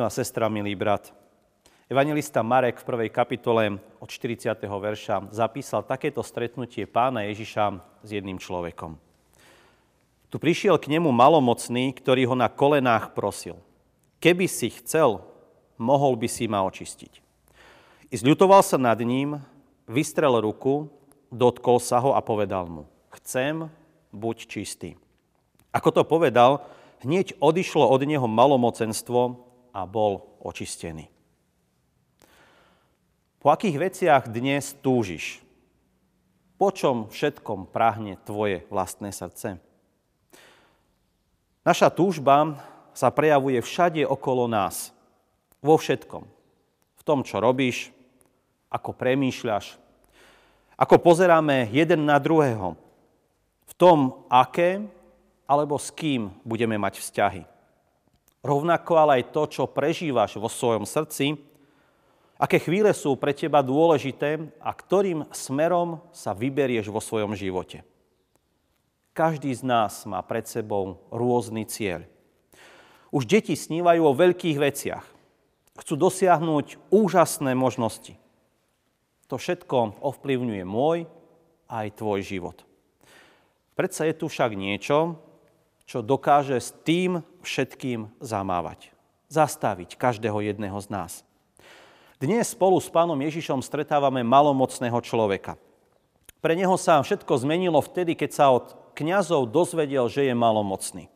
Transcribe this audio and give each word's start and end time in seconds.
Milá 0.00 0.08
sestra, 0.08 0.48
milý 0.48 0.72
brat, 0.72 1.12
Evangelista 1.84 2.40
Marek 2.40 2.80
v 2.80 2.88
prvej 2.88 3.10
kapitole 3.12 3.76
od 4.00 4.08
40. 4.08 4.56
verša 4.64 5.28
zapísal 5.28 5.84
takéto 5.84 6.24
stretnutie 6.24 6.88
pána 6.88 7.28
Ježiša 7.28 7.76
s 8.00 8.08
jedným 8.08 8.40
človekom. 8.40 8.96
Tu 10.32 10.40
prišiel 10.40 10.80
k 10.80 10.96
nemu 10.96 11.12
malomocný, 11.12 11.92
ktorý 11.92 12.32
ho 12.32 12.32
na 12.32 12.48
kolenách 12.48 13.12
prosil. 13.12 13.60
Keby 14.24 14.48
si 14.48 14.72
chcel, 14.72 15.20
mohol 15.76 16.16
by 16.16 16.32
si 16.32 16.48
ma 16.48 16.64
očistiť. 16.64 17.20
I 18.08 18.16
zľutoval 18.16 18.64
sa 18.64 18.80
nad 18.80 18.96
ním, 19.04 19.36
vystrel 19.84 20.32
ruku, 20.40 20.88
dotkol 21.28 21.76
sa 21.76 22.00
ho 22.00 22.16
a 22.16 22.24
povedal 22.24 22.64
mu, 22.64 22.88
chcem, 23.20 23.68
buď 24.16 24.48
čistý. 24.48 24.96
Ako 25.76 25.92
to 25.92 26.08
povedal, 26.08 26.64
hneď 27.04 27.36
odišlo 27.36 27.84
od 27.84 28.00
neho 28.08 28.24
malomocenstvo 28.24 29.49
a 29.70 29.86
bol 29.86 30.38
očistený. 30.42 31.08
Po 33.40 33.48
akých 33.48 33.76
veciach 33.80 34.22
dnes 34.28 34.76
túžiš? 34.84 35.40
Po 36.60 36.68
čom 36.68 37.08
všetkom 37.08 37.72
prahne 37.72 38.20
tvoje 38.20 38.68
vlastné 38.68 39.16
srdce? 39.16 39.56
Naša 41.64 41.88
túžba 41.88 42.60
sa 42.92 43.08
prejavuje 43.08 43.60
všade 43.64 44.04
okolo 44.04 44.44
nás. 44.44 44.92
Vo 45.64 45.80
všetkom. 45.80 46.24
V 46.96 47.02
tom, 47.04 47.24
čo 47.24 47.40
robíš, 47.40 47.92
ako 48.68 48.92
premýšľaš, 48.92 49.80
ako 50.76 50.96
pozeráme 51.00 51.68
jeden 51.72 52.04
na 52.08 52.16
druhého, 52.20 52.76
v 53.68 53.72
tom, 53.76 54.24
aké 54.28 54.84
alebo 55.44 55.76
s 55.80 55.92
kým 55.92 56.32
budeme 56.44 56.76
mať 56.76 57.00
vzťahy. 57.00 57.42
Rovnako 58.40 58.92
ale 58.96 59.12
aj 59.20 59.32
to, 59.36 59.42
čo 59.48 59.64
prežívaš 59.68 60.40
vo 60.40 60.48
svojom 60.48 60.88
srdci, 60.88 61.50
Aké 62.40 62.56
chvíle 62.56 62.88
sú 62.96 63.20
pre 63.20 63.36
teba 63.36 63.60
dôležité 63.60 64.40
a 64.64 64.72
ktorým 64.72 65.28
smerom 65.28 66.00
sa 66.08 66.32
vyberieš 66.32 66.88
vo 66.88 66.96
svojom 66.96 67.36
živote. 67.36 67.84
Každý 69.12 69.52
z 69.52 69.60
nás 69.60 70.08
má 70.08 70.24
pred 70.24 70.48
sebou 70.48 71.04
rôzny 71.12 71.68
cieľ. 71.68 72.08
Už 73.12 73.28
deti 73.28 73.52
snívajú 73.52 74.00
o 74.08 74.16
veľkých 74.16 74.56
veciach. 74.56 75.04
Chcú 75.76 75.94
dosiahnuť 76.00 76.80
úžasné 76.88 77.52
možnosti. 77.52 78.16
To 79.28 79.36
všetko 79.36 80.00
ovplyvňuje 80.00 80.64
môj 80.64 81.04
aj 81.68 81.86
tvoj 81.92 82.24
život. 82.24 82.64
Predsa 83.76 84.08
je 84.08 84.14
tu 84.16 84.32
však 84.32 84.56
niečo, 84.56 85.20
čo 85.90 86.06
dokáže 86.06 86.54
s 86.54 86.70
tým 86.86 87.18
všetkým 87.42 88.14
zamávať. 88.22 88.94
Zastaviť 89.26 89.98
každého 89.98 90.38
jedného 90.38 90.78
z 90.78 90.86
nás. 90.86 91.12
Dnes 92.22 92.54
spolu 92.54 92.78
s 92.78 92.86
pánom 92.86 93.18
Ježišom 93.18 93.58
stretávame 93.58 94.22
malomocného 94.22 94.94
človeka. 95.02 95.58
Pre 96.38 96.54
neho 96.54 96.78
sa 96.78 97.02
všetko 97.02 97.42
zmenilo 97.42 97.82
vtedy, 97.82 98.14
keď 98.14 98.30
sa 98.30 98.54
od 98.54 98.78
kňazov 98.94 99.50
dozvedel, 99.50 100.06
že 100.06 100.30
je 100.30 100.34
malomocný. 100.34 101.10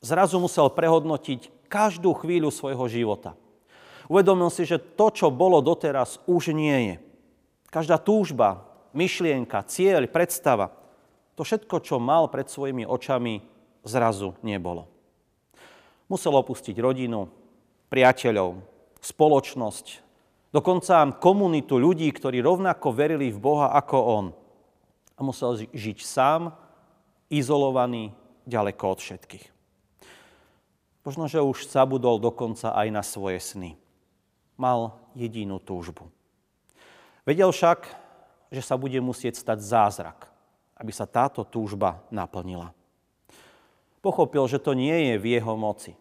Zrazu 0.00 0.40
musel 0.40 0.72
prehodnotiť 0.72 1.68
každú 1.68 2.16
chvíľu 2.24 2.48
svojho 2.48 2.88
života. 2.88 3.36
Uvedomil 4.08 4.48
si, 4.48 4.64
že 4.64 4.80
to, 4.80 5.12
čo 5.12 5.28
bolo 5.28 5.60
doteraz, 5.60 6.24
už 6.24 6.56
nie 6.56 6.76
je. 6.88 6.94
Každá 7.68 8.00
túžba, 8.00 8.64
myšlienka, 8.96 9.60
cieľ, 9.68 10.08
predstava, 10.08 10.72
to 11.36 11.44
všetko, 11.44 11.84
čo 11.84 12.00
mal 12.00 12.32
pred 12.32 12.48
svojimi 12.48 12.88
očami, 12.88 13.53
zrazu 13.84 14.34
nebolo. 14.40 14.88
Musel 16.08 16.34
opustiť 16.36 16.76
rodinu, 16.80 17.28
priateľov, 17.88 18.60
spoločnosť, 19.00 19.86
dokonca 20.52 21.14
komunitu 21.20 21.76
ľudí, 21.76 22.08
ktorí 22.12 22.40
rovnako 22.40 22.90
verili 22.92 23.30
v 23.30 23.38
Boha 23.38 23.72
ako 23.76 23.96
on. 24.00 24.26
A 25.14 25.20
musel 25.22 25.68
žiť 25.70 25.98
sám, 26.02 26.50
izolovaný, 27.30 28.12
ďaleko 28.44 28.84
od 28.96 28.98
všetkých. 29.00 29.46
Možno, 31.04 31.28
že 31.28 31.44
už 31.44 31.68
zabudol 31.68 32.16
dokonca 32.16 32.72
aj 32.72 32.88
na 32.88 33.04
svoje 33.04 33.36
sny. 33.40 33.76
Mal 34.56 34.96
jedinú 35.12 35.60
túžbu. 35.60 36.08
Vedel 37.28 37.52
však, 37.52 37.88
že 38.48 38.62
sa 38.64 38.76
bude 38.80 38.96
musieť 39.00 39.36
stať 39.36 39.58
zázrak, 39.60 40.28
aby 40.76 40.92
sa 40.92 41.04
táto 41.04 41.44
túžba 41.44 42.00
naplnila. 42.08 42.72
Pochopil, 44.04 44.44
že 44.44 44.60
to 44.60 44.76
nie 44.76 44.92
je 44.92 45.14
v 45.16 45.40
jeho 45.40 45.56
moci. 45.56 45.96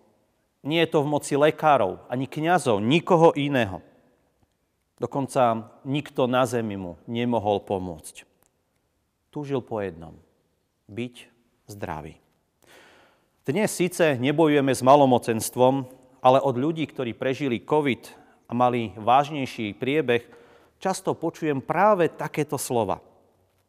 Nie 0.60 0.84
je 0.84 0.92
to 0.92 1.08
v 1.08 1.12
moci 1.16 1.40
lekárov, 1.40 2.04
ani 2.12 2.28
kňazov, 2.28 2.84
nikoho 2.84 3.32
iného– 3.40 3.80
Dokonca 5.04 5.68
nikto 5.84 6.32
na 6.32 6.48
zemi 6.48 6.80
mu 6.80 6.96
nemohol 7.12 7.60
pomôcť. 7.60 8.24
Túžil 9.36 9.60
po 9.60 9.84
jednom. 9.84 10.16
Byť 10.88 11.28
zdravý. 11.68 12.16
Dnes 13.44 13.68
síce 13.68 14.16
nebojujeme 14.16 14.72
s 14.72 14.80
malomocenstvom, 14.80 15.92
ale 16.24 16.40
od 16.40 16.56
ľudí, 16.56 16.88
ktorí 16.88 17.12
prežili 17.12 17.60
COVID 17.60 18.16
a 18.48 18.56
mali 18.56 18.96
vážnejší 18.96 19.76
priebeh, 19.76 20.24
často 20.80 21.12
počujem 21.12 21.60
práve 21.60 22.08
takéto 22.08 22.56
slova. 22.56 23.04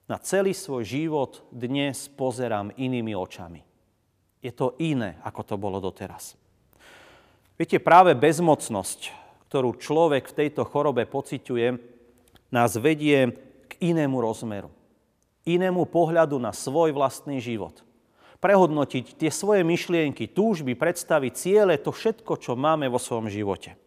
Na 0.06 0.22
celý 0.22 0.54
svoj 0.54 0.86
život 0.86 1.42
dnes 1.50 2.06
pozerám 2.14 2.70
inými 2.78 3.18
očami. 3.18 3.73
Je 4.44 4.52
to 4.52 4.76
iné, 4.76 5.16
ako 5.24 5.40
to 5.40 5.54
bolo 5.56 5.80
doteraz. 5.80 6.36
Viete, 7.56 7.80
práve 7.80 8.12
bezmocnosť 8.12 9.24
ktorú 9.54 9.78
človek 9.78 10.26
v 10.26 10.36
tejto 10.42 10.66
chorobe 10.66 11.06
pociťuje, 11.06 11.78
nás 12.50 12.74
vedie 12.74 13.38
k 13.70 13.72
inému 13.94 14.18
rozmeru. 14.18 14.66
Inému 15.46 15.86
pohľadu 15.86 16.42
na 16.42 16.50
svoj 16.50 16.90
vlastný 16.90 17.38
život. 17.38 17.86
Prehodnotiť 18.42 19.14
tie 19.14 19.30
svoje 19.30 19.62
myšlienky, 19.62 20.26
túžby, 20.34 20.74
predstavy, 20.74 21.30
ciele, 21.30 21.78
to 21.78 21.94
všetko, 21.94 22.34
čo 22.34 22.58
máme 22.58 22.90
vo 22.90 22.98
svojom 22.98 23.30
živote. 23.30 23.78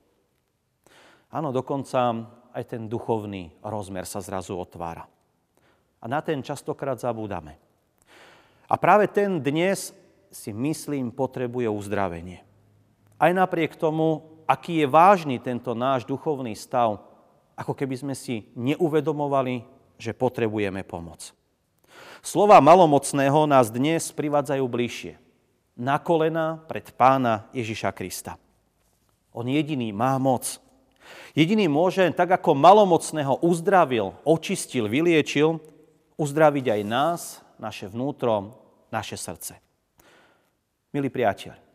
Áno, 1.35 1.51
dokonca 1.51 2.15
aj 2.55 2.63
ten 2.63 2.87
duchovný 2.87 3.51
rozmer 3.59 4.07
sa 4.07 4.23
zrazu 4.23 4.55
otvára. 4.55 5.03
A 5.99 6.05
na 6.07 6.23
ten 6.23 6.39
častokrát 6.39 6.95
zabúdame. 6.95 7.59
A 8.71 8.79
práve 8.79 9.11
ten 9.11 9.43
dnes 9.43 9.91
si 10.31 10.51
myslím 10.51 11.11
potrebuje 11.11 11.67
uzdravenie. 11.71 12.43
Aj 13.17 13.31
napriek 13.33 13.73
tomu, 13.75 14.41
aký 14.45 14.83
je 14.83 14.87
vážny 14.87 15.41
tento 15.41 15.73
náš 15.73 16.05
duchovný 16.05 16.53
stav, 16.53 17.03
ako 17.57 17.73
keby 17.73 17.95
sme 17.97 18.15
si 18.15 18.53
neuvedomovali, 18.53 19.65
že 19.97 20.13
potrebujeme 20.13 20.85
pomoc. 20.85 21.33
Slova 22.21 22.61
malomocného 22.61 23.49
nás 23.49 23.73
dnes 23.73 24.13
privádzajú 24.13 24.65
bližšie. 24.65 25.13
Na 25.77 26.01
kolena 26.01 26.61
pred 26.65 26.89
pána 26.93 27.49
Ježiša 27.53 27.93
Krista. 27.93 28.37
On 29.33 29.45
jediný 29.45 29.93
má 29.93 30.17
moc. 30.17 30.57
Jediný 31.37 31.69
môže, 31.69 32.01
tak 32.17 32.33
ako 32.33 32.57
malomocného 32.57 33.41
uzdravil, 33.45 34.17
očistil, 34.25 34.89
vyliečil, 34.89 35.61
uzdraviť 36.17 36.65
aj 36.73 36.81
nás, 36.81 37.21
naše 37.61 37.85
vnútro, 37.89 38.57
naše 38.89 39.17
srdce. 39.17 39.66
Milí 40.95 41.11
priateľ, 41.11 41.67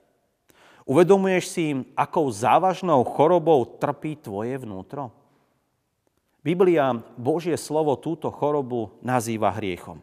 Uvedomuješ 0.83 1.45
si, 1.47 1.67
akou 1.95 2.27
závažnou 2.27 3.07
chorobou 3.07 3.63
trpí 3.79 4.19
tvoje 4.19 4.59
vnútro? 4.59 5.15
Biblia, 6.43 6.91
Božie 7.15 7.55
slovo, 7.55 7.95
túto 7.95 8.35
chorobu 8.35 8.99
nazýva 8.99 9.55
hriechom. 9.55 10.03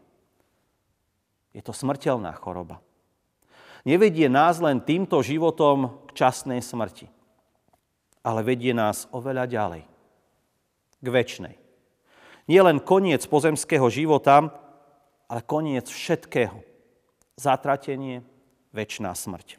Je 1.52 1.60
to 1.60 1.76
smrteľná 1.76 2.32
choroba. 2.32 2.80
Nevedie 3.84 4.32
nás 4.32 4.56
len 4.56 4.80
týmto 4.80 5.20
životom 5.20 6.00
k 6.08 6.24
časnej 6.24 6.64
smrti, 6.64 7.12
ale 8.24 8.40
vedie 8.40 8.72
nás 8.72 9.04
oveľa 9.12 9.44
ďalej, 9.52 9.82
k 11.00 11.06
väčšnej. 11.06 11.54
Nie 12.48 12.60
len 12.64 12.80
koniec 12.80 13.20
pozemského 13.28 13.84
života, 13.92 14.48
ale 15.28 15.44
koniec 15.44 15.92
všetkého. 15.92 16.56
Zatratenie, 17.36 18.24
väčšiná 18.70 19.12
smrť. 19.14 19.58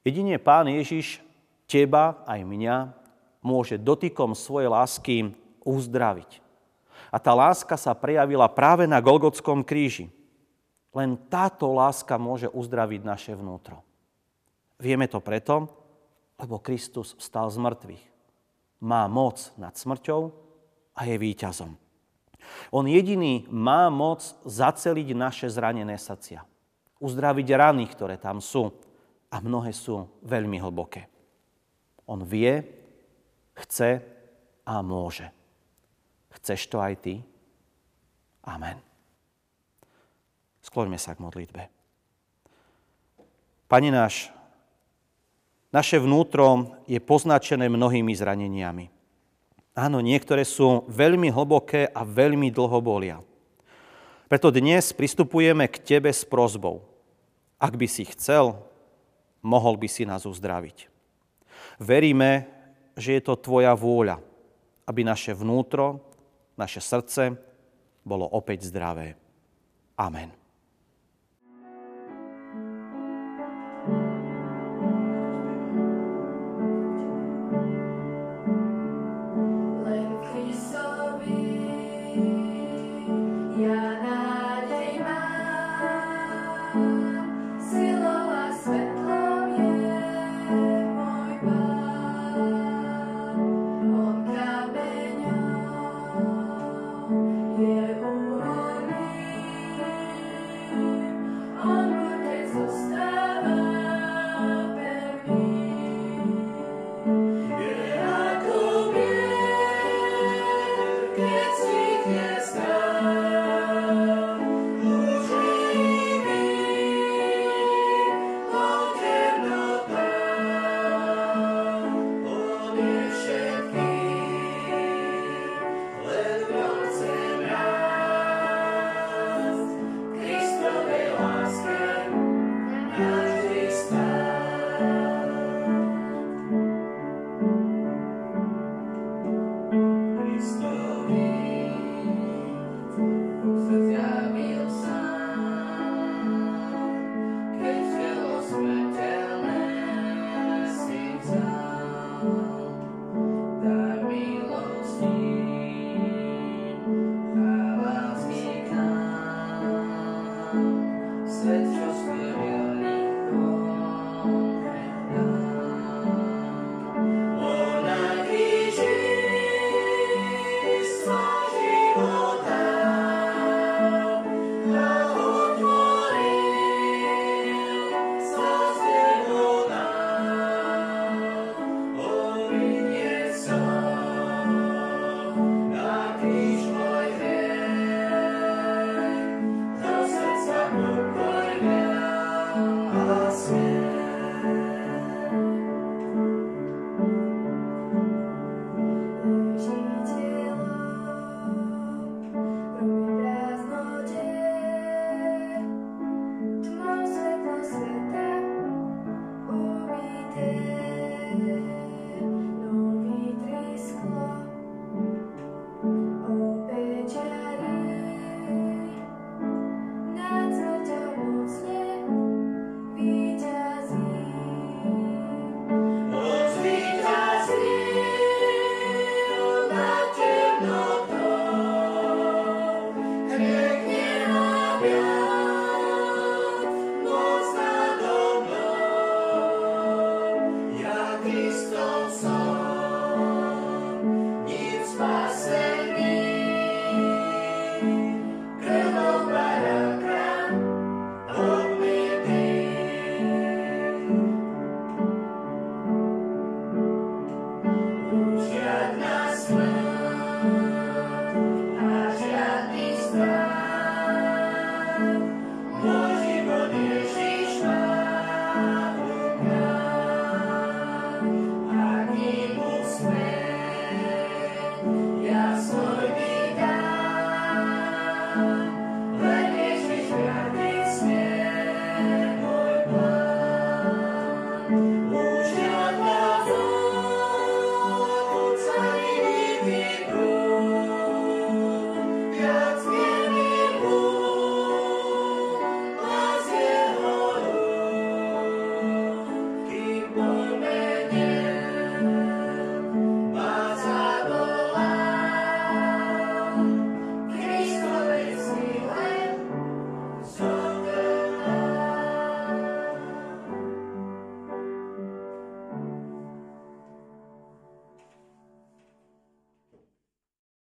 Jedine 0.00 0.40
Pán 0.40 0.66
Ježiš 0.70 1.20
teba 1.68 2.24
aj 2.24 2.40
mňa 2.42 2.76
môže 3.44 3.76
dotykom 3.76 4.32
svojej 4.32 4.68
lásky 4.72 5.16
uzdraviť. 5.64 6.40
A 7.10 7.16
tá 7.18 7.34
láska 7.34 7.74
sa 7.74 7.92
prejavila 7.92 8.46
práve 8.46 8.86
na 8.86 9.02
Golgotskom 9.02 9.66
kríži. 9.66 10.08
Len 10.90 11.18
táto 11.30 11.70
láska 11.70 12.18
môže 12.18 12.50
uzdraviť 12.50 13.00
naše 13.02 13.32
vnútro. 13.34 13.82
Vieme 14.80 15.06
to 15.06 15.20
preto, 15.20 15.68
lebo 16.40 16.62
Kristus 16.62 17.14
vstal 17.20 17.52
z 17.52 17.58
mŕtvych. 17.60 18.04
Má 18.80 19.04
moc 19.06 19.52
nad 19.60 19.76
smrťou 19.76 20.32
a 20.96 21.00
je 21.04 21.16
víťazom. 21.20 21.76
On 22.72 22.86
jediný 22.88 23.44
má 23.52 23.92
moc 23.92 24.24
zaceliť 24.48 25.12
naše 25.12 25.46
zranené 25.52 26.00
srdcia. 26.00 26.49
Uzdraviť 27.00 27.48
rany, 27.56 27.88
ktoré 27.88 28.20
tam 28.20 28.44
sú 28.44 28.68
a 29.32 29.36
mnohé 29.40 29.72
sú 29.72 30.04
veľmi 30.22 30.60
hlboké. 30.60 31.08
On 32.04 32.20
vie, 32.20 32.60
chce 33.56 34.04
a 34.66 34.74
môže. 34.84 35.26
Chceš 36.30 36.68
to 36.68 36.78
aj 36.78 36.94
ty? 37.00 37.14
Amen. 38.44 38.78
Skloňme 40.60 41.00
sa 41.00 41.16
k 41.16 41.22
modlitbe. 41.24 41.62
Pane 43.70 43.90
náš, 43.94 44.34
naše 45.70 46.02
vnútro 46.02 46.82
je 46.90 46.98
poznačené 46.98 47.70
mnohými 47.70 48.10
zraneniami. 48.10 48.90
Áno, 49.78 50.02
niektoré 50.02 50.42
sú 50.42 50.82
veľmi 50.90 51.30
hlboké 51.30 51.86
a 51.86 52.02
veľmi 52.02 52.50
dlho 52.50 52.78
bolia. 52.82 53.22
Preto 54.30 54.54
dnes 54.54 54.94
pristupujeme 54.94 55.66
k 55.66 55.82
Tebe 55.82 56.06
s 56.06 56.22
prozbou. 56.22 56.86
Ak 57.58 57.74
by 57.74 57.90
si 57.90 58.06
chcel, 58.06 58.54
mohol 59.42 59.74
by 59.74 59.90
si 59.90 60.06
nás 60.06 60.22
uzdraviť. 60.22 60.86
Veríme, 61.82 62.46
že 62.94 63.18
je 63.18 63.22
to 63.26 63.34
Tvoja 63.34 63.74
vôľa, 63.74 64.22
aby 64.86 65.02
naše 65.02 65.34
vnútro, 65.34 65.98
naše 66.54 66.78
srdce 66.78 67.34
bolo 68.06 68.22
opäť 68.30 68.70
zdravé. 68.70 69.18
Amen. 69.98 70.39